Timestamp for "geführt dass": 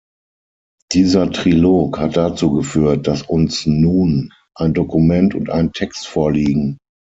2.53-3.21